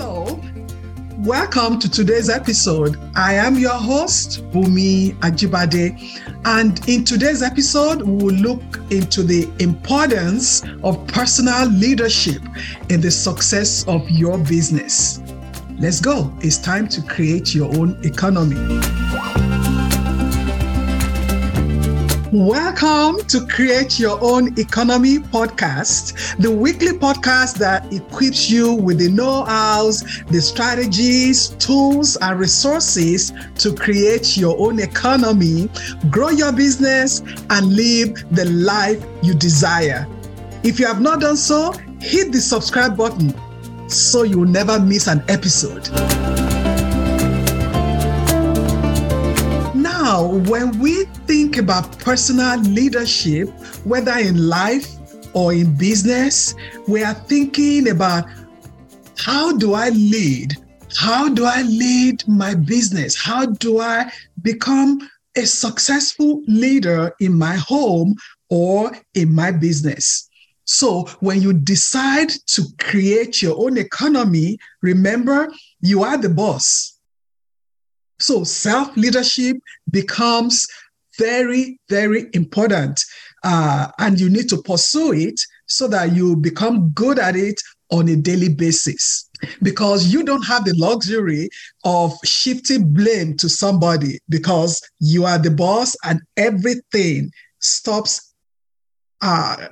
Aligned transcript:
Hello. 0.00 0.40
Welcome 1.18 1.78
to 1.80 1.90
today's 1.90 2.30
episode. 2.30 2.96
I 3.14 3.34
am 3.34 3.58
your 3.58 3.74
host, 3.74 4.42
Bunmi 4.50 5.12
Ajibade. 5.16 5.94
And 6.46 6.88
in 6.88 7.04
today's 7.04 7.42
episode, 7.42 8.00
we 8.00 8.24
will 8.24 8.34
look 8.34 8.62
into 8.90 9.22
the 9.22 9.46
importance 9.62 10.62
of 10.82 11.06
personal 11.06 11.66
leadership 11.66 12.40
in 12.88 13.02
the 13.02 13.10
success 13.10 13.86
of 13.88 14.08
your 14.08 14.38
business. 14.38 15.20
Let's 15.78 16.00
go. 16.00 16.32
It's 16.40 16.56
time 16.56 16.88
to 16.88 17.02
create 17.02 17.54
your 17.54 17.68
own 17.78 18.02
economy. 18.02 18.56
Welcome 22.32 23.24
to 23.24 23.44
Create 23.48 23.98
Your 23.98 24.16
Own 24.22 24.56
Economy 24.56 25.18
podcast, 25.18 26.36
the 26.36 26.48
weekly 26.48 26.92
podcast 26.92 27.56
that 27.56 27.92
equips 27.92 28.48
you 28.48 28.72
with 28.72 29.00
the 29.00 29.08
know 29.08 29.44
hows, 29.44 30.22
the 30.28 30.40
strategies, 30.40 31.48
tools, 31.58 32.16
and 32.22 32.38
resources 32.38 33.32
to 33.56 33.74
create 33.74 34.36
your 34.36 34.56
own 34.60 34.78
economy, 34.78 35.68
grow 36.08 36.28
your 36.28 36.52
business, 36.52 37.18
and 37.50 37.74
live 37.74 38.24
the 38.30 38.44
life 38.44 39.04
you 39.24 39.34
desire. 39.34 40.06
If 40.62 40.78
you 40.78 40.86
have 40.86 41.00
not 41.00 41.22
done 41.22 41.36
so, 41.36 41.72
hit 42.00 42.30
the 42.30 42.40
subscribe 42.40 42.96
button 42.96 43.34
so 43.88 44.22
you'll 44.22 44.44
never 44.44 44.78
miss 44.78 45.08
an 45.08 45.24
episode. 45.26 45.88
Now, 50.20 50.26
when 50.26 50.78
we 50.80 51.04
think 51.26 51.56
about 51.56 51.98
personal 51.98 52.58
leadership, 52.60 53.48
whether 53.86 54.18
in 54.18 54.50
life 54.50 54.86
or 55.32 55.54
in 55.54 55.74
business, 55.76 56.54
we 56.86 57.02
are 57.02 57.14
thinking 57.14 57.88
about 57.88 58.26
how 59.16 59.56
do 59.56 59.72
I 59.72 59.88
lead? 59.88 60.58
How 60.94 61.30
do 61.30 61.46
I 61.46 61.62
lead 61.62 62.28
my 62.28 62.54
business? 62.54 63.16
How 63.18 63.46
do 63.46 63.80
I 63.80 64.12
become 64.42 65.08
a 65.38 65.46
successful 65.46 66.42
leader 66.46 67.14
in 67.18 67.32
my 67.32 67.54
home 67.54 68.14
or 68.50 68.92
in 69.14 69.34
my 69.34 69.50
business? 69.50 70.28
So, 70.64 71.04
when 71.20 71.40
you 71.40 71.54
decide 71.54 72.28
to 72.48 72.64
create 72.78 73.40
your 73.40 73.56
own 73.58 73.78
economy, 73.78 74.58
remember 74.82 75.48
you 75.80 76.02
are 76.02 76.18
the 76.18 76.28
boss. 76.28 76.89
So, 78.20 78.44
self 78.44 78.96
leadership 78.96 79.56
becomes 79.90 80.66
very, 81.18 81.78
very 81.88 82.26
important. 82.32 83.00
Uh, 83.42 83.88
and 83.98 84.20
you 84.20 84.28
need 84.28 84.48
to 84.50 84.62
pursue 84.62 85.12
it 85.12 85.40
so 85.66 85.88
that 85.88 86.14
you 86.14 86.36
become 86.36 86.90
good 86.90 87.18
at 87.18 87.36
it 87.36 87.60
on 87.90 88.08
a 88.08 88.16
daily 88.16 88.48
basis. 88.48 89.28
Because 89.62 90.12
you 90.12 90.22
don't 90.22 90.46
have 90.46 90.64
the 90.64 90.74
luxury 90.76 91.48
of 91.84 92.12
shifting 92.24 92.92
blame 92.92 93.36
to 93.38 93.48
somebody 93.48 94.18
because 94.28 94.80
you 94.98 95.24
are 95.24 95.38
the 95.38 95.50
boss 95.50 95.96
and 96.04 96.20
everything 96.36 97.30
stops, 97.60 98.34
uh, 99.22 99.68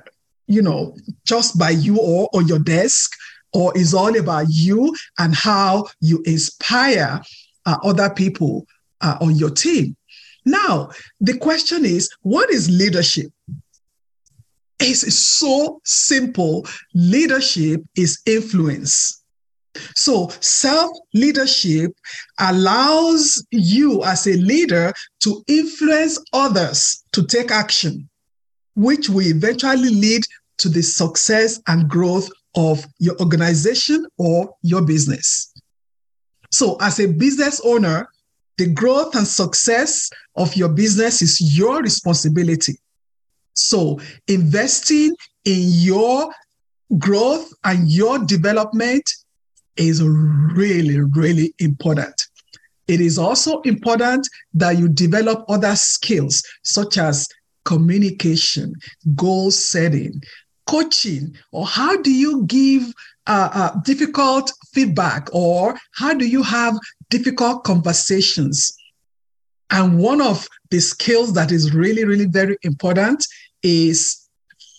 you 0.47 0.61
know, 0.61 0.95
just 1.25 1.57
by 1.59 1.69
you 1.69 1.97
or 1.99 2.29
on 2.33 2.47
your 2.47 2.59
desk, 2.59 3.11
or 3.53 3.75
is 3.77 3.93
all 3.93 4.15
about 4.17 4.45
you 4.49 4.95
and 5.17 5.35
how 5.35 5.85
you 6.01 6.21
inspire 6.25 7.21
uh, 7.65 7.77
other 7.83 8.09
people 8.09 8.65
uh, 9.01 9.17
on 9.21 9.35
your 9.35 9.49
team. 9.49 9.95
Now, 10.45 10.89
the 11.19 11.37
question 11.37 11.85
is 11.85 12.09
what 12.21 12.49
is 12.49 12.69
leadership? 12.69 13.31
It's 14.79 15.13
so 15.13 15.81
simple. 15.83 16.65
Leadership 16.93 17.81
is 17.95 18.19
influence. 18.25 19.21
So, 19.95 20.29
self 20.39 20.91
leadership 21.13 21.91
allows 22.39 23.45
you 23.51 24.03
as 24.03 24.25
a 24.25 24.33
leader 24.33 24.93
to 25.21 25.43
influence 25.47 26.17
others 26.33 27.03
to 27.11 27.25
take 27.25 27.51
action, 27.51 28.09
which 28.75 29.09
will 29.09 29.27
eventually 29.27 29.89
lead 29.89 30.23
to 30.57 30.69
the 30.69 30.81
success 30.81 31.61
and 31.67 31.89
growth 31.89 32.29
of 32.55 32.83
your 32.99 33.19
organization 33.19 34.05
or 34.17 34.53
your 34.61 34.81
business. 34.81 35.48
So, 36.51 36.77
as 36.81 36.99
a 36.99 37.07
business 37.07 37.61
owner, 37.63 38.09
the 38.57 38.67
growth 38.67 39.15
and 39.15 39.27
success 39.27 40.09
of 40.35 40.55
your 40.55 40.69
business 40.69 41.21
is 41.21 41.57
your 41.57 41.81
responsibility. 41.81 42.79
So, 43.53 43.99
investing 44.27 45.15
in 45.45 45.69
your 45.69 46.31
growth 46.97 47.51
and 47.63 47.89
your 47.89 48.19
development 48.19 49.03
is 49.77 50.03
really, 50.03 50.99
really 50.99 51.53
important. 51.59 52.21
It 52.87 52.99
is 52.99 53.17
also 53.17 53.61
important 53.61 54.27
that 54.55 54.77
you 54.77 54.89
develop 54.89 55.45
other 55.47 55.75
skills 55.75 56.43
such 56.63 56.97
as 56.97 57.27
communication, 57.63 58.73
goal 59.15 59.51
setting, 59.51 60.21
coaching, 60.65 61.35
or 61.51 61.67
how 61.67 62.01
do 62.01 62.11
you 62.11 62.45
give 62.47 62.91
uh, 63.29 63.49
uh, 63.53 63.79
difficult 63.85 64.51
feedback, 64.73 65.29
or 65.31 65.77
how 65.93 66.13
do 66.13 66.27
you 66.27 66.41
have 66.43 66.73
difficult 67.09 67.63
conversations? 67.63 68.73
And 69.69 69.99
one 69.99 70.19
of 70.19 70.47
the 70.71 70.79
skills 70.79 71.33
that 71.33 71.51
is 71.51 71.73
really, 71.73 72.05
really 72.05 72.25
very 72.25 72.57
important 72.63 73.23
is 73.61 74.27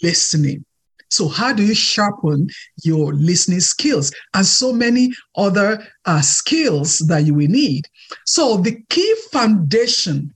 listening. 0.02 0.64
So, 1.10 1.28
how 1.28 1.52
do 1.52 1.64
you 1.64 1.74
sharpen 1.74 2.48
your 2.82 3.12
listening 3.12 3.60
skills 3.60 4.12
and 4.34 4.44
so 4.44 4.72
many 4.72 5.12
other 5.36 5.86
uh, 6.04 6.20
skills 6.20 6.98
that 7.08 7.24
you 7.24 7.34
will 7.34 7.48
need? 7.48 7.86
So, 8.26 8.56
the 8.56 8.80
key 8.88 9.14
foundation 9.30 10.34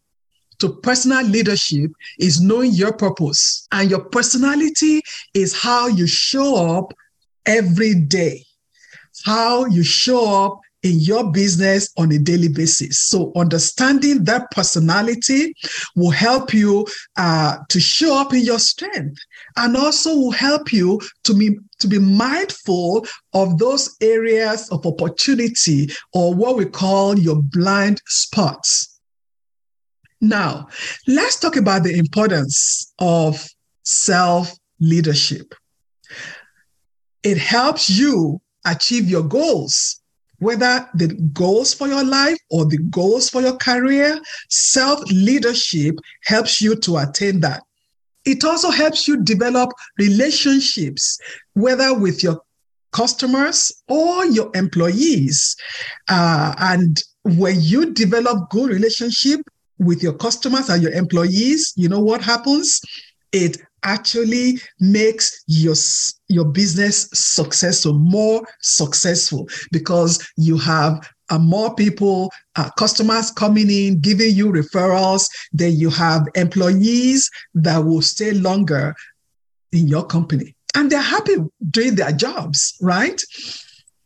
to 0.61 0.69
personal 0.83 1.25
leadership 1.25 1.91
is 2.19 2.41
knowing 2.41 2.73
your 2.73 2.93
purpose, 2.93 3.67
and 3.73 3.91
your 3.91 4.05
personality 4.05 5.03
is 5.35 5.53
how 5.61 5.89
you 5.89 6.07
show 6.07 6.77
up 6.77 6.95
every 7.47 7.94
day, 7.94 8.44
how 9.25 9.66
you 9.66 9.82
show 9.82 10.44
up 10.44 10.60
in 10.84 11.00
your 11.00 11.32
business 11.32 11.91
on 11.97 12.12
a 12.12 12.19
daily 12.19 12.49
basis. 12.49 12.99
So, 12.99 13.32
understanding 13.34 14.25
that 14.25 14.50
personality 14.50 15.55
will 15.97 16.10
help 16.10 16.53
you 16.53 16.87
uh, 17.16 17.56
to 17.71 17.81
show 17.81 18.21
up 18.21 18.34
in 18.34 18.43
your 18.44 18.59
strength 18.59 19.19
and 19.56 19.77
also 19.77 20.15
will 20.15 20.31
help 20.31 20.72
you 20.72 21.00
to 21.25 21.34
be, 21.34 21.56
to 21.78 21.88
be 21.88 21.99
mindful 21.99 23.06
of 23.32 23.59
those 23.59 23.97
areas 24.03 24.69
of 24.71 24.87
opportunity 24.87 25.88
or 26.12 26.34
what 26.34 26.56
we 26.56 26.66
call 26.66 27.19
your 27.19 27.43
blind 27.43 28.00
spots. 28.06 29.00
Now, 30.21 30.69
let's 31.06 31.41
talk 31.41 31.56
about 31.56 31.82
the 31.82 31.99
importance 31.99 32.93
of 32.99 33.47
self 33.82 34.53
leadership. 34.81 35.55
It 37.25 37.39
helps 37.39 37.91
you 37.91 38.41
achieve 38.65 39.09
your 39.09 39.23
goals 39.23 40.01
whether 40.45 40.87
the 40.95 41.09
goals 41.33 41.73
for 41.73 41.89
your 41.89 42.05
life 42.05 42.37
or 42.51 42.67
the 42.67 42.79
goals 42.91 43.31
for 43.31 43.41
your 43.41 43.57
career, 43.57 44.21
self 44.51 45.01
leadership 45.11 45.97
helps 46.25 46.61
you 46.61 46.77
to 46.77 46.99
attain 46.99 47.41
that. 47.41 47.62
It 48.25 48.45
also 48.45 48.71
helps 48.71 49.07
you 49.09 49.23
develop 49.23 49.71
relationships, 49.99 51.19
whether 51.55 51.99
with 51.99 52.23
your 52.23 52.41
customers 52.93 53.73
or 53.89 54.27
your 54.27 54.51
employees. 54.55 55.56
Uh, 56.09 56.55
and 56.59 57.03
when 57.23 57.56
you 57.61 57.93
develop 57.93 58.51
good 58.51 58.71
relationship 58.71 59.41
with 59.79 60.03
your 60.03 60.12
customers 60.12 60.69
and 60.69 60.83
your 60.83 60.93
employees, 60.93 61.73
you 61.77 61.89
know 61.89 62.01
what 62.01 62.23
happens? 62.23 62.81
It 63.33 63.59
actually 63.84 64.59
makes 64.81 65.45
your 65.47 65.75
your 66.28 66.47
business 66.47 67.09
successful 67.12 67.93
more 67.95 68.43
successful 68.61 69.49
because 69.71 70.27
you 70.37 70.59
have 70.59 71.09
uh, 71.31 71.38
more 71.38 71.75
people 71.75 72.31
uh, 72.56 72.69
customers 72.79 73.31
coming 73.31 73.70
in 73.70 74.00
giving 74.00 74.35
you 74.35 74.53
referrals. 74.53 75.26
Then 75.53 75.75
you 75.75 75.91
have 75.91 76.26
employees 76.35 77.31
that 77.55 77.79
will 77.79 78.03
stay 78.03 78.32
longer 78.32 78.94
in 79.73 79.88
your 79.88 80.05
company. 80.05 80.55
And 80.75 80.91
they're 80.91 81.00
happy 81.00 81.37
doing 81.70 81.94
their 81.94 82.12
jobs 82.12 82.76
right? 82.81 83.20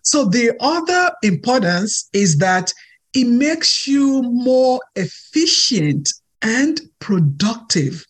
So 0.02 0.24
the 0.24 0.56
other 0.60 1.12
importance 1.22 2.08
is 2.12 2.38
that 2.38 2.72
it 3.14 3.26
makes 3.26 3.86
you 3.86 4.22
more 4.22 4.80
efficient 4.96 6.08
and 6.42 6.80
productive 7.00 8.06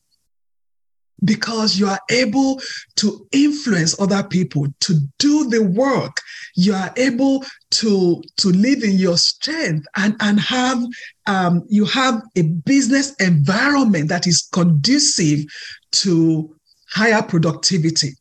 because 1.24 1.78
you 1.78 1.88
are 1.88 2.00
able 2.10 2.60
to 2.96 3.26
influence 3.32 3.98
other 4.00 4.22
people 4.22 4.66
to 4.80 4.98
do 5.18 5.48
the 5.48 5.62
work. 5.62 6.20
You 6.54 6.74
are 6.74 6.92
able 6.96 7.44
to 7.70 8.22
to 8.38 8.48
live 8.48 8.82
in 8.82 8.98
your 8.98 9.16
strength 9.16 9.86
and 9.96 10.16
and 10.20 10.40
have 10.40 10.82
um, 11.26 11.64
you 11.68 11.84
have 11.86 12.22
a 12.36 12.42
business 12.42 13.14
environment 13.16 14.08
that 14.08 14.26
is 14.26 14.48
conducive 14.52 15.44
to 15.92 16.54
higher 16.90 17.22
productivity. 17.22 18.12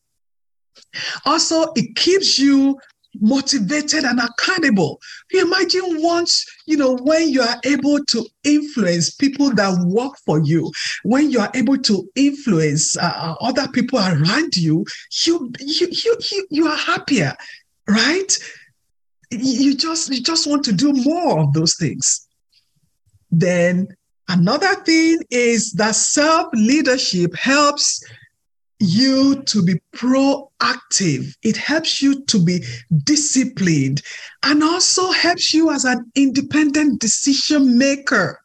Also 1.25 1.71
it 1.75 1.95
keeps 1.95 2.39
you 2.39 2.77
motivated 3.21 4.03
and 4.03 4.19
accountable. 4.19 4.99
You 5.31 5.45
imagine 5.45 6.01
once, 6.01 6.45
you 6.65 6.77
know, 6.77 6.95
when 6.97 7.29
you 7.29 7.41
are 7.41 7.57
able 7.63 8.03
to 8.05 8.25
influence 8.43 9.13
people 9.15 9.53
that 9.55 9.77
work 9.85 10.13
for 10.25 10.39
you, 10.43 10.71
when 11.03 11.31
you 11.31 11.39
are 11.39 11.51
able 11.53 11.77
to 11.77 12.09
influence 12.15 12.97
uh, 12.97 13.35
other 13.41 13.67
people 13.69 13.99
around 13.99 14.55
you, 14.55 14.85
you, 15.25 15.51
you, 15.59 15.87
you, 15.91 16.17
you, 16.31 16.47
you 16.49 16.67
are 16.67 16.77
happier, 16.77 17.33
right? 17.87 18.37
You 19.31 19.75
just, 19.75 20.09
you 20.09 20.21
just 20.21 20.47
want 20.47 20.63
to 20.65 20.73
do 20.73 20.93
more 20.93 21.39
of 21.39 21.53
those 21.53 21.75
things. 21.75 22.27
Then 23.29 23.89
another 24.29 24.75
thing 24.75 25.21
is 25.29 25.73
that 25.73 25.95
self 25.95 26.47
leadership 26.53 27.35
helps 27.35 28.03
you 28.79 29.41
to 29.43 29.63
be 29.63 29.79
proactive. 29.95 31.33
It 31.43 31.57
helps 31.57 32.01
you 32.01 32.23
to 32.25 32.43
be 32.43 32.63
disciplined 33.03 34.01
and 34.43 34.63
also 34.63 35.11
helps 35.11 35.53
you 35.53 35.71
as 35.71 35.85
an 35.85 36.11
independent 36.15 37.01
decision 37.01 37.77
maker. 37.77 38.39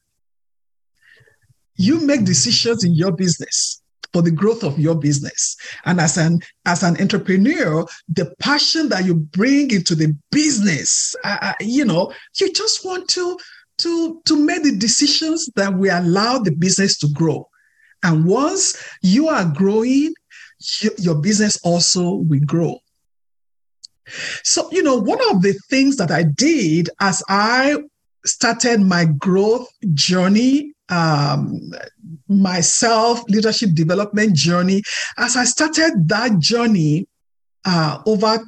You 1.76 2.00
make 2.06 2.24
decisions 2.24 2.84
in 2.84 2.94
your 2.94 3.12
business 3.12 3.82
for 4.12 4.22
the 4.22 4.30
growth 4.30 4.62
of 4.62 4.78
your 4.78 4.94
business. 4.94 5.56
And 5.84 6.00
as 6.00 6.16
an 6.16 6.40
as 6.66 6.82
an 6.82 7.00
entrepreneur, 7.00 7.86
the 8.08 8.32
passion 8.40 8.88
that 8.90 9.04
you 9.04 9.14
bring 9.14 9.70
into 9.70 9.94
the 9.94 10.14
business, 10.30 11.16
uh, 11.24 11.54
you 11.60 11.84
know, 11.84 12.12
you 12.38 12.52
just 12.52 12.84
want 12.84 13.08
to 13.10 13.38
to 13.78 14.20
to 14.26 14.36
make 14.36 14.62
the 14.62 14.76
decisions 14.76 15.48
that 15.56 15.76
will 15.76 15.98
allow 15.98 16.38
the 16.38 16.52
business 16.52 16.98
to 16.98 17.08
grow. 17.08 17.48
And 18.02 18.24
once 18.26 18.76
you 19.02 19.28
are 19.28 19.44
growing, 19.44 20.12
your 20.98 21.16
business 21.16 21.58
also 21.64 22.14
will 22.14 22.40
grow. 22.46 22.78
So, 24.42 24.68
you 24.72 24.82
know, 24.82 24.96
one 24.96 25.20
of 25.30 25.42
the 25.42 25.54
things 25.70 25.96
that 25.96 26.10
I 26.10 26.24
did 26.24 26.90
as 27.00 27.22
I 27.28 27.78
started 28.24 28.80
my 28.80 29.04
growth 29.04 29.68
journey, 29.94 30.72
um, 30.88 31.72
my 32.28 32.60
self 32.60 33.22
leadership 33.28 33.70
development 33.74 34.34
journey, 34.34 34.82
as 35.18 35.36
I 35.36 35.44
started 35.44 36.08
that 36.08 36.38
journey 36.38 37.06
uh, 37.64 38.02
over 38.06 38.44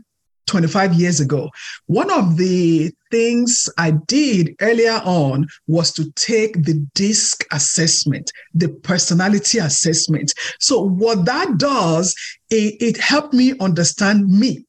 25 0.46 0.94
years 0.94 1.20
ago. 1.20 1.50
One 1.86 2.10
of 2.10 2.36
the 2.36 2.92
things 3.10 3.68
I 3.78 3.92
did 3.92 4.54
earlier 4.60 5.00
on 5.04 5.46
was 5.66 5.92
to 5.92 6.10
take 6.12 6.64
the 6.64 6.86
DISC 6.94 7.44
assessment, 7.52 8.30
the 8.54 8.68
personality 8.68 9.58
assessment. 9.58 10.32
So, 10.60 10.82
what 10.82 11.24
that 11.24 11.58
does, 11.58 12.14
it, 12.50 12.76
it 12.80 12.96
helped 12.96 13.34
me 13.34 13.54
understand 13.60 14.28
me. 14.28 14.64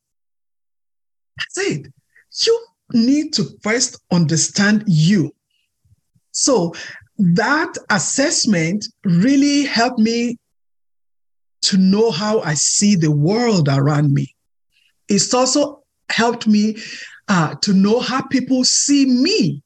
That's 1.37 1.69
it. 1.69 1.93
You 2.45 2.65
need 2.93 3.33
to 3.33 3.45
first 3.61 4.01
understand 4.11 4.83
you. 4.87 5.33
So, 6.31 6.73
that 7.17 7.73
assessment 7.89 8.85
really 9.03 9.63
helped 9.63 9.99
me 9.99 10.37
to 11.63 11.77
know 11.77 12.11
how 12.11 12.41
I 12.41 12.53
see 12.53 12.95
the 12.95 13.11
world 13.11 13.69
around 13.69 14.13
me 14.13 14.34
it's 15.09 15.33
also 15.33 15.83
helped 16.09 16.47
me 16.47 16.77
uh, 17.27 17.55
to 17.61 17.73
know 17.73 17.99
how 17.99 18.21
people 18.27 18.63
see 18.63 19.05
me. 19.05 19.61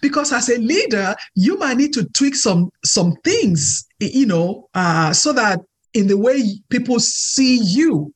Because 0.00 0.32
as 0.32 0.50
a 0.50 0.58
leader 0.58 1.16
you 1.34 1.58
might 1.58 1.78
need 1.78 1.94
to 1.94 2.04
tweak 2.10 2.34
some 2.34 2.70
some 2.84 3.16
things 3.24 3.86
you 4.00 4.26
know 4.26 4.68
uh, 4.74 5.14
so 5.14 5.32
that 5.32 5.60
in 5.94 6.06
the 6.08 6.16
way 6.16 6.42
people 6.68 7.00
see 7.00 7.56
you 7.56 8.12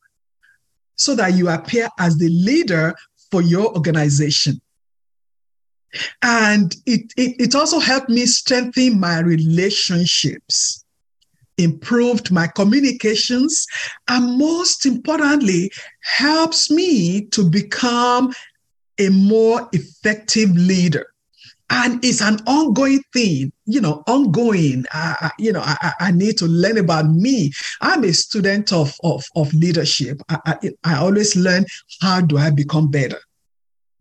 so 0.97 1.15
that 1.15 1.35
you 1.35 1.49
appear 1.49 1.89
as 1.99 2.17
the 2.19 2.29
leader 2.29 2.95
for 3.31 3.43
your 3.43 3.75
organization. 3.75 4.61
And 6.23 6.75
it, 6.85 7.13
it, 7.17 7.37
it 7.39 7.55
also 7.55 7.79
helped 7.79 8.11
me 8.11 8.27
strengthen 8.27 8.99
my 8.99 9.21
relationships 9.21 10.85
improved 11.59 12.31
my 12.31 12.47
communications, 12.47 13.67
and 14.09 14.39
most 14.39 14.87
importantly, 14.87 15.71
helps 16.03 16.71
me 16.71 17.27
to 17.27 17.49
become 17.49 18.33
a 18.99 19.09
more 19.11 19.69
effective 19.73 20.51
leader. 20.51 21.07
And 21.69 22.05
it's 22.05 22.23
an 22.23 22.39
ongoing 22.47 23.03
thing, 23.13 23.53
you 23.65 23.81
know, 23.81 24.05
ongoing. 24.07 24.85
Uh, 24.95 25.31
you 25.37 25.53
know, 25.53 25.63
I, 25.65 25.93
I, 25.99 26.11
need 26.13 26.39
to 26.39 26.47
learn 26.47 26.79
about 26.79 27.11
me. 27.11 27.51
I'm 27.81 28.05
a 28.05 28.13
student 28.13 28.73
of, 28.73 28.95
of, 29.03 29.25
of 29.35 29.53
leadership. 29.53 30.23
I, 30.29 30.39
I, 30.47 30.71
I 30.85 30.97
always 30.99 31.35
learn 31.35 31.67
how 32.01 32.21
do 32.21 32.39
I 32.39 32.51
become 32.51 32.89
better. 32.89 33.19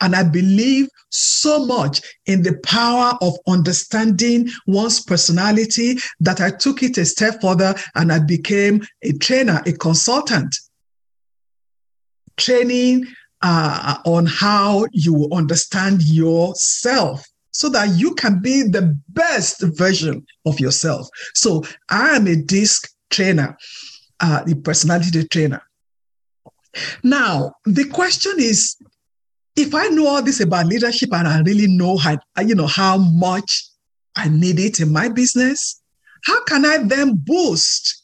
And 0.02 0.16
I 0.16 0.24
believe 0.24 0.88
so 1.10 1.66
much 1.66 2.02
in 2.26 2.44
the 2.44 2.58
power 2.64 3.18
of 3.22 3.38
understanding 3.48 4.50
one's 4.68 5.02
personality 5.02 5.98
that 6.20 6.42
I 6.42 6.50
took 6.50 6.84
it 6.84 6.98
a 6.98 7.06
step 7.06 7.42
further 7.42 7.76
and 7.96 8.12
I 8.12 8.20
became 8.20 8.84
a 9.04 9.14
trainer, 9.14 9.62
a 9.66 9.72
consultant, 9.72 10.56
training 12.38 13.06
uh, 13.42 13.98
on 14.06 14.26
how 14.26 14.86
you 14.92 15.30
understand 15.32 16.04
yourself 16.04 17.26
so 17.52 17.70
that 17.70 17.98
you 17.98 18.14
can 18.16 18.40
be 18.40 18.64
the 18.64 19.00
best 19.10 19.62
version 19.62 20.26
of 20.46 20.60
yourself. 20.60 21.08
So 21.34 21.64
I 21.90 22.16
am 22.18 22.28
a 22.28 22.36
DISC 22.36 22.90
trainer, 23.10 23.58
uh, 24.20 24.44
the 24.44 24.56
personality 24.56 25.26
trainer. 25.28 25.62
Now, 27.04 27.54
the 27.64 27.86
question 27.86 28.34
is 28.38 28.76
if 29.56 29.74
I 29.74 29.88
know 29.88 30.08
all 30.08 30.22
this 30.22 30.42
about 30.42 30.66
leadership 30.68 31.14
and 31.14 31.28
I 31.28 31.40
really 31.42 31.68
know 31.68 31.98
how, 31.98 32.18
you 32.42 32.56
know, 32.56 32.68
how 32.68 32.98
much 32.98 33.70
I 34.16 34.30
need 34.30 34.60
it 34.60 34.80
in 34.80 34.92
my 34.92 35.10
business, 35.10 35.82
how 36.24 36.44
can 36.44 36.66
I 36.66 36.80
then 36.80 37.16
boost 37.16 38.04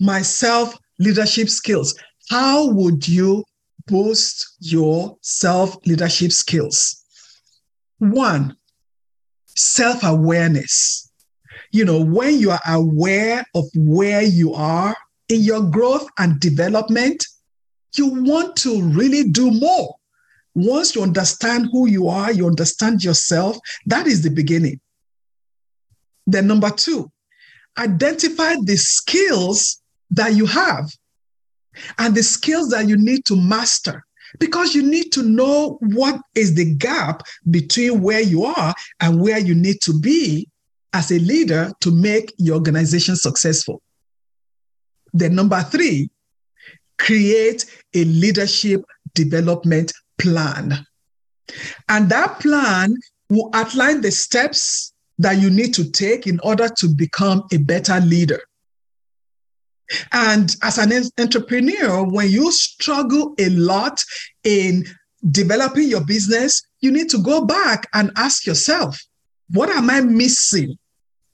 my 0.00 0.22
self 0.22 0.78
leadership 0.98 1.48
skills? 1.48 1.94
How 2.30 2.68
would 2.68 3.06
you 3.08 3.44
boost 3.86 4.56
your 4.60 5.16
self 5.22 5.76
leadership 5.86 6.32
skills? 6.32 7.04
One, 7.98 8.56
self 9.46 10.02
awareness. 10.02 11.10
You 11.72 11.84
know, 11.84 12.02
when 12.02 12.38
you 12.38 12.50
are 12.50 12.60
aware 12.66 13.44
of 13.54 13.64
where 13.74 14.22
you 14.22 14.54
are 14.54 14.96
in 15.28 15.40
your 15.40 15.62
growth 15.62 16.06
and 16.18 16.40
development, 16.40 17.26
you 17.96 18.06
want 18.22 18.56
to 18.56 18.82
really 18.82 19.28
do 19.28 19.50
more. 19.50 19.97
Once 20.60 20.96
you 20.96 21.02
understand 21.02 21.68
who 21.70 21.88
you 21.88 22.08
are, 22.08 22.32
you 22.32 22.44
understand 22.44 23.04
yourself, 23.04 23.56
that 23.86 24.08
is 24.08 24.22
the 24.22 24.30
beginning. 24.30 24.80
Then, 26.26 26.48
number 26.48 26.70
two, 26.70 27.10
identify 27.78 28.54
the 28.64 28.76
skills 28.76 29.80
that 30.10 30.34
you 30.34 30.46
have 30.46 30.90
and 31.98 32.12
the 32.12 32.24
skills 32.24 32.70
that 32.70 32.88
you 32.88 32.96
need 32.96 33.24
to 33.26 33.36
master 33.36 34.04
because 34.40 34.74
you 34.74 34.82
need 34.82 35.12
to 35.12 35.22
know 35.22 35.78
what 35.80 36.20
is 36.34 36.56
the 36.56 36.74
gap 36.74 37.22
between 37.50 38.02
where 38.02 38.20
you 38.20 38.44
are 38.44 38.74
and 39.00 39.22
where 39.22 39.38
you 39.38 39.54
need 39.54 39.80
to 39.82 39.98
be 40.00 40.48
as 40.92 41.12
a 41.12 41.20
leader 41.20 41.70
to 41.80 41.92
make 41.92 42.34
your 42.36 42.56
organization 42.56 43.14
successful. 43.14 43.80
Then, 45.12 45.36
number 45.36 45.62
three, 45.62 46.10
create 46.98 47.64
a 47.94 48.04
leadership 48.04 48.82
development 49.14 49.92
plan. 50.18 50.86
And 51.88 52.08
that 52.10 52.40
plan 52.40 52.96
will 53.30 53.50
outline 53.54 54.00
the 54.00 54.10
steps 54.10 54.92
that 55.18 55.38
you 55.38 55.50
need 55.50 55.74
to 55.74 55.90
take 55.90 56.26
in 56.26 56.38
order 56.40 56.68
to 56.68 56.88
become 56.88 57.44
a 57.52 57.56
better 57.58 58.00
leader. 58.00 58.40
And 60.12 60.54
as 60.62 60.78
an 60.78 60.92
entrepreneur, 61.18 62.04
when 62.04 62.30
you 62.30 62.52
struggle 62.52 63.34
a 63.38 63.48
lot 63.48 64.02
in 64.44 64.84
developing 65.30 65.88
your 65.88 66.04
business, 66.04 66.62
you 66.80 66.92
need 66.92 67.08
to 67.10 67.18
go 67.18 67.44
back 67.44 67.88
and 67.94 68.12
ask 68.16 68.46
yourself, 68.46 68.98
what 69.50 69.70
am 69.70 69.90
I 69.90 70.02
missing? 70.02 70.76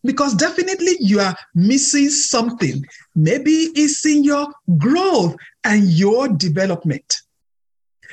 Because 0.05 0.35
definitely 0.35 0.97
you 1.01 1.21
are 1.21 1.35
missing 1.55 2.09
something. 2.11 2.85
Maybe 3.15 3.71
it's 3.75 4.07
in 4.07 4.23
your 4.23 4.47
growth 4.79 5.35
and 5.65 5.85
your 5.91 6.29
development. 6.29 7.23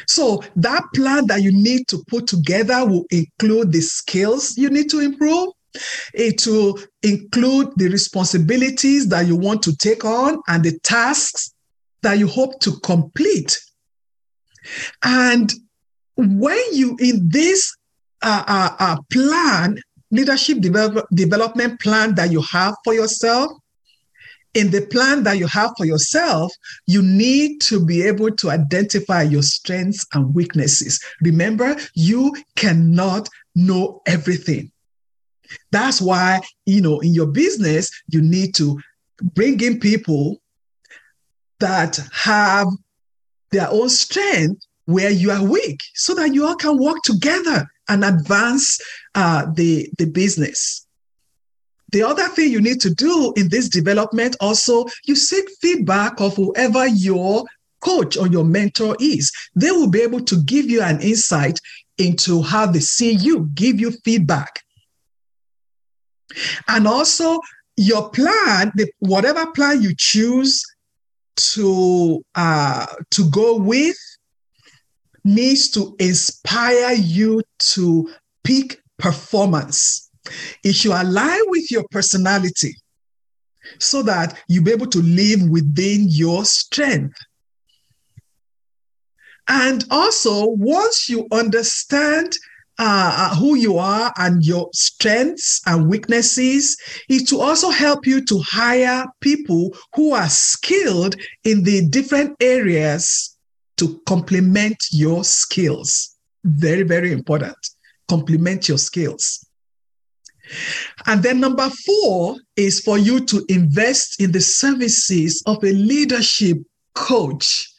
So 0.07 0.43
that 0.55 0.83
plan 0.93 1.27
that 1.27 1.41
you 1.41 1.51
need 1.51 1.87
to 1.89 2.03
put 2.07 2.27
together 2.27 2.85
will 2.85 3.05
include 3.11 3.71
the 3.71 3.81
skills 3.81 4.57
you 4.57 4.69
need 4.69 4.89
to 4.91 4.99
improve. 4.99 5.49
It 6.13 6.45
will 6.45 6.79
include 7.03 7.69
the 7.77 7.87
responsibilities 7.87 9.07
that 9.09 9.27
you 9.27 9.35
want 9.35 9.63
to 9.63 9.75
take 9.77 10.03
on 10.03 10.41
and 10.47 10.63
the 10.63 10.77
tasks 10.79 11.53
that 12.01 12.17
you 12.19 12.27
hope 12.27 12.59
to 12.61 12.71
complete. 12.79 13.57
And 15.03 15.51
when 16.15 16.61
you, 16.71 16.97
in 16.99 17.29
this 17.29 17.73
uh, 18.21 18.43
uh, 18.47 18.75
uh, 18.79 18.97
plan, 19.11 19.79
leadership 20.11 20.59
develop, 20.59 21.07
development 21.13 21.79
plan 21.79 22.15
that 22.15 22.31
you 22.31 22.41
have 22.41 22.75
for 22.83 22.93
yourself, 22.93 23.51
in 24.53 24.71
the 24.71 24.85
plan 24.87 25.23
that 25.23 25.37
you 25.37 25.47
have 25.47 25.71
for 25.77 25.85
yourself, 25.85 26.51
you 26.85 27.01
need 27.01 27.61
to 27.61 27.83
be 27.83 28.01
able 28.03 28.31
to 28.31 28.49
identify 28.49 29.21
your 29.21 29.43
strengths 29.43 30.05
and 30.13 30.33
weaknesses. 30.35 30.99
Remember, 31.21 31.75
you 31.93 32.35
cannot 32.55 33.29
know 33.55 34.01
everything. 34.05 34.71
That's 35.71 36.01
why, 36.01 36.41
you 36.65 36.81
know, 36.81 36.99
in 36.99 37.13
your 37.13 37.27
business, 37.27 37.89
you 38.09 38.21
need 38.21 38.55
to 38.55 38.79
bring 39.21 39.59
in 39.61 39.79
people 39.79 40.41
that 41.59 41.99
have 42.13 42.67
their 43.51 43.69
own 43.69 43.89
strength 43.89 44.65
where 44.85 45.11
you 45.11 45.31
are 45.31 45.43
weak 45.43 45.79
so 45.93 46.13
that 46.15 46.33
you 46.33 46.45
all 46.45 46.55
can 46.55 46.77
work 46.77 46.97
together 47.03 47.67
and 47.87 48.03
advance 48.03 48.79
uh, 49.15 49.45
the, 49.55 49.89
the 49.97 50.05
business. 50.05 50.87
The 51.91 52.03
other 52.03 52.27
thing 52.29 52.51
you 52.51 52.61
need 52.61 52.79
to 52.81 52.93
do 52.93 53.33
in 53.35 53.49
this 53.49 53.67
development 53.67 54.35
also, 54.39 54.85
you 55.05 55.15
seek 55.15 55.45
feedback 55.61 56.19
of 56.21 56.35
whoever 56.35 56.87
your 56.87 57.45
coach 57.81 58.17
or 58.17 58.27
your 58.27 58.45
mentor 58.45 58.95
is. 58.99 59.31
They 59.55 59.71
will 59.71 59.89
be 59.89 60.01
able 60.01 60.21
to 60.21 60.41
give 60.43 60.69
you 60.69 60.81
an 60.81 61.01
insight 61.01 61.59
into 61.97 62.41
how 62.41 62.67
they 62.67 62.79
see 62.79 63.11
you, 63.11 63.49
give 63.53 63.79
you 63.79 63.91
feedback. 64.03 64.63
And 66.67 66.87
also, 66.87 67.39
your 67.75 68.09
plan, 68.09 68.71
the, 68.75 68.89
whatever 68.99 69.47
plan 69.51 69.81
you 69.81 69.93
choose 69.97 70.63
to 71.35 72.23
uh, 72.35 72.85
to 73.11 73.29
go 73.29 73.57
with, 73.57 73.97
needs 75.23 75.69
to 75.71 75.95
inspire 75.99 76.93
you 76.93 77.41
to 77.73 78.09
peak 78.43 78.81
performance. 78.97 80.10
It 80.63 80.73
should 80.73 80.91
align 80.91 81.41
with 81.47 81.71
your 81.71 81.85
personality 81.91 82.75
so 83.79 84.03
that 84.03 84.37
you'll 84.47 84.63
be 84.63 84.71
able 84.71 84.87
to 84.87 85.01
live 85.01 85.47
within 85.49 86.07
your 86.09 86.45
strength. 86.45 87.17
And 89.47 89.83
also, 89.89 90.47
once 90.47 91.09
you 91.09 91.27
understand 91.31 92.33
uh, 92.79 93.29
uh, 93.31 93.35
who 93.35 93.55
you 93.55 93.77
are 93.77 94.13
and 94.17 94.43
your 94.43 94.69
strengths 94.73 95.61
and 95.65 95.89
weaknesses, 95.89 96.77
it 97.09 97.31
will 97.31 97.41
also 97.41 97.69
help 97.69 98.07
you 98.07 98.23
to 98.25 98.39
hire 98.39 99.05
people 99.19 99.75
who 99.95 100.13
are 100.13 100.29
skilled 100.29 101.15
in 101.43 101.63
the 101.63 101.87
different 101.89 102.35
areas 102.41 103.37
to 103.77 104.01
complement 104.07 104.77
your 104.91 105.23
skills. 105.23 106.15
Very, 106.43 106.83
very 106.83 107.11
important. 107.11 107.57
Complement 108.07 108.67
your 108.69 108.77
skills. 108.77 109.45
And 111.07 111.23
then 111.23 111.39
number 111.39 111.69
four 111.69 112.35
is 112.55 112.79
for 112.79 112.97
you 112.97 113.25
to 113.25 113.45
invest 113.49 114.21
in 114.21 114.31
the 114.31 114.41
services 114.41 115.43
of 115.45 115.63
a 115.63 115.71
leadership 115.71 116.57
coach. 116.93 117.71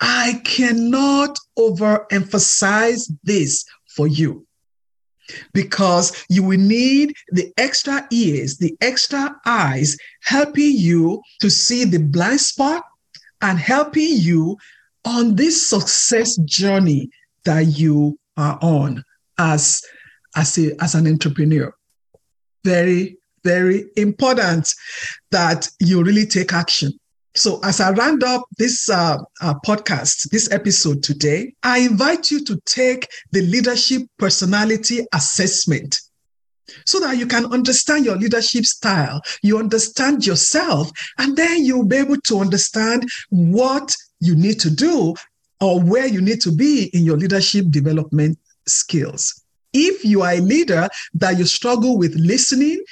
I 0.00 0.40
cannot 0.44 1.38
overemphasize 1.58 3.10
this 3.22 3.64
for 3.88 4.06
you 4.06 4.46
because 5.52 6.24
you 6.28 6.42
will 6.42 6.58
need 6.58 7.14
the 7.30 7.52
extra 7.56 8.06
ears, 8.10 8.58
the 8.58 8.76
extra 8.80 9.34
eyes 9.46 9.96
helping 10.22 10.76
you 10.76 11.22
to 11.40 11.50
see 11.50 11.84
the 11.84 11.98
blind 11.98 12.40
spot 12.40 12.84
and 13.40 13.58
helping 13.58 14.16
you 14.16 14.56
on 15.04 15.36
this 15.36 15.66
success 15.66 16.36
journey 16.44 17.08
that 17.44 17.78
you 17.78 18.18
are 18.36 18.58
on 18.60 19.02
as, 19.38 19.82
as, 20.36 20.58
a, 20.58 20.72
as 20.82 20.94
an 20.94 21.06
entrepreneur 21.06 21.74
very, 22.64 23.18
very 23.44 23.84
important 23.96 24.74
that 25.30 25.68
you 25.80 26.02
really 26.02 26.26
take 26.26 26.52
action. 26.52 26.92
So, 27.36 27.58
as 27.64 27.80
I 27.80 27.90
round 27.90 28.22
up 28.22 28.44
this 28.58 28.88
uh, 28.88 29.18
uh, 29.40 29.54
podcast, 29.66 30.30
this 30.30 30.50
episode 30.52 31.02
today, 31.02 31.52
I 31.64 31.78
invite 31.78 32.30
you 32.30 32.44
to 32.44 32.60
take 32.64 33.08
the 33.32 33.42
leadership 33.42 34.02
personality 34.18 35.04
assessment 35.12 36.00
so 36.86 37.00
that 37.00 37.16
you 37.16 37.26
can 37.26 37.46
understand 37.52 38.04
your 38.04 38.16
leadership 38.16 38.64
style, 38.64 39.20
you 39.42 39.58
understand 39.58 40.26
yourself, 40.26 40.90
and 41.18 41.36
then 41.36 41.64
you'll 41.64 41.86
be 41.86 41.96
able 41.96 42.20
to 42.26 42.38
understand 42.38 43.08
what 43.30 43.94
you 44.20 44.34
need 44.36 44.60
to 44.60 44.70
do 44.70 45.14
or 45.60 45.80
where 45.82 46.06
you 46.06 46.20
need 46.20 46.40
to 46.42 46.52
be 46.52 46.84
in 46.94 47.04
your 47.04 47.16
leadership 47.16 47.66
development 47.70 48.38
skills. 48.66 49.43
If 49.74 50.04
you 50.04 50.22
are 50.22 50.32
a 50.32 50.40
leader 50.40 50.88
that 51.14 51.36
you 51.38 51.44
struggle 51.44 51.98
with 51.98 52.14
listening, 52.14 52.82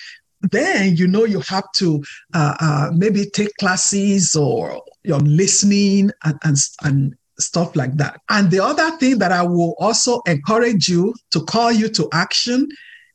then 0.50 0.96
you 0.96 1.06
know 1.06 1.24
you 1.24 1.40
have 1.48 1.70
to 1.76 2.02
uh, 2.34 2.54
uh, 2.60 2.90
maybe 2.94 3.26
take 3.26 3.56
classes 3.58 4.34
or 4.34 4.82
you're 5.04 5.20
listening 5.20 6.10
and, 6.24 6.38
and, 6.42 6.56
and 6.82 7.14
stuff 7.38 7.76
like 7.76 7.96
that. 7.96 8.20
And 8.28 8.50
the 8.50 8.60
other 8.60 8.90
thing 8.98 9.18
that 9.18 9.32
I 9.32 9.42
will 9.42 9.74
also 9.78 10.20
encourage 10.26 10.88
you 10.88 11.14
to 11.30 11.40
call 11.44 11.72
you 11.72 11.88
to 11.90 12.08
action 12.12 12.68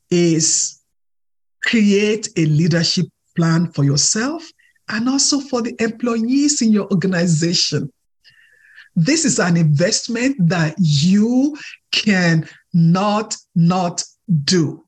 is 0.09 0.81
create 1.63 2.29
a 2.37 2.45
leadership 2.45 3.07
plan 3.35 3.71
for 3.71 3.83
yourself 3.83 4.49
and 4.89 5.09
also 5.09 5.39
for 5.39 5.61
the 5.61 5.75
employees 5.81 6.61
in 6.61 6.71
your 6.71 6.89
organization. 6.91 7.91
This 8.95 9.25
is 9.25 9.37
an 9.37 9.57
investment 9.57 10.35
that 10.49 10.75
you 10.79 11.57
can 11.91 12.47
not 12.77 13.35
not 13.55 14.03
do. 14.43 14.85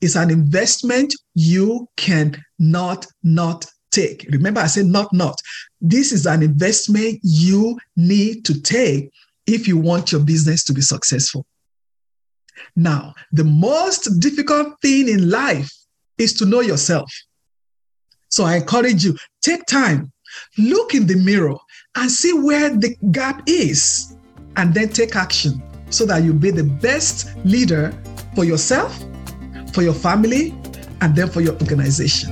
It's 0.00 0.14
an 0.14 0.30
investment 0.30 1.12
you 1.34 1.88
can 1.96 2.40
not 2.60 3.06
not 3.24 3.66
take. 3.90 4.24
Remember, 4.30 4.60
I 4.60 4.68
said 4.68 4.86
not 4.86 5.12
not. 5.12 5.34
This 5.80 6.12
is 6.12 6.26
an 6.26 6.44
investment 6.44 7.18
you 7.22 7.76
need 7.96 8.44
to 8.44 8.60
take 8.60 9.10
if 9.48 9.66
you 9.66 9.76
want 9.76 10.12
your 10.12 10.20
business 10.20 10.62
to 10.64 10.72
be 10.72 10.80
successful. 10.80 11.44
Now, 12.76 13.14
the 13.32 13.44
most 13.44 14.20
difficult 14.20 14.80
thing 14.80 15.08
in 15.08 15.28
life 15.28 15.72
is 16.18 16.34
to 16.34 16.46
know 16.46 16.60
yourself. 16.60 17.10
So 18.28 18.44
I 18.44 18.56
encourage 18.56 19.04
you, 19.04 19.16
take 19.42 19.66
time, 19.66 20.12
look 20.56 20.94
in 20.94 21.08
the 21.08 21.16
mirror 21.16 21.56
and 21.96 22.10
see 22.10 22.32
where 22.32 22.70
the 22.70 22.96
gap 23.10 23.42
is, 23.46 24.16
and 24.56 24.72
then 24.72 24.88
take 24.90 25.16
action 25.16 25.60
so 25.94 26.04
that 26.06 26.24
you 26.24 26.32
be 26.32 26.50
the 26.50 26.64
best 26.64 27.36
leader 27.44 27.94
for 28.34 28.44
yourself, 28.44 28.98
for 29.72 29.82
your 29.82 29.94
family, 29.94 30.54
and 31.00 31.14
then 31.14 31.28
for 31.28 31.40
your 31.40 31.54
organization. 31.54 32.30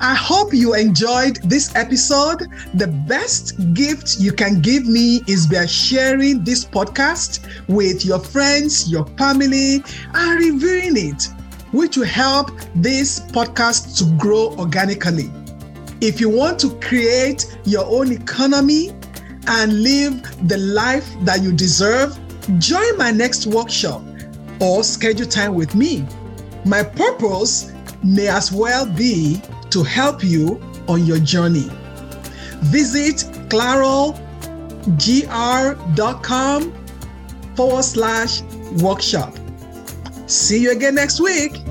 I 0.00 0.14
hope 0.14 0.52
you 0.52 0.74
enjoyed 0.74 1.36
this 1.44 1.74
episode. 1.74 2.46
The 2.74 2.88
best 3.08 3.54
gift 3.72 4.20
you 4.20 4.32
can 4.32 4.60
give 4.60 4.86
me 4.86 5.22
is 5.26 5.46
by 5.46 5.64
sharing 5.64 6.44
this 6.44 6.62
podcast 6.64 7.40
with 7.68 8.04
your 8.04 8.18
friends, 8.18 8.90
your 8.90 9.06
family, 9.16 9.82
and 10.12 10.38
reviewing 10.38 10.96
it, 10.96 11.28
which 11.72 11.96
will 11.96 12.04
help 12.04 12.50
this 12.74 13.20
podcast 13.20 13.96
to 13.98 14.04
grow 14.18 14.54
organically. 14.58 15.30
If 16.02 16.20
you 16.20 16.28
want 16.28 16.58
to 16.60 16.78
create 16.80 17.46
your 17.64 17.86
own 17.86 18.12
economy 18.12 18.92
and 19.46 19.82
live 19.82 20.48
the 20.48 20.58
life 20.58 21.08
that 21.22 21.42
you 21.42 21.52
deserve, 21.52 22.18
join 22.58 22.96
my 22.96 23.10
next 23.10 23.46
workshop 23.46 24.02
or 24.60 24.84
schedule 24.84 25.26
time 25.26 25.54
with 25.54 25.74
me. 25.74 26.06
My 26.64 26.82
purpose 26.82 27.72
may 28.02 28.28
as 28.28 28.52
well 28.52 28.86
be 28.86 29.40
to 29.70 29.82
help 29.82 30.22
you 30.22 30.60
on 30.88 31.04
your 31.06 31.18
journey. 31.18 31.68
Visit 32.64 33.24
clarolgr.com 33.48 34.16
forward 37.54 37.84
slash 37.84 38.42
workshop. 38.82 39.34
See 40.26 40.62
you 40.62 40.72
again 40.72 40.94
next 40.94 41.20
week. 41.20 41.62